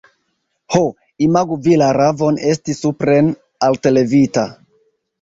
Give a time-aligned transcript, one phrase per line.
[0.75, 0.81] Ho,
[1.25, 3.33] imagu vi la ravon esti supren
[3.71, 4.51] altlevita!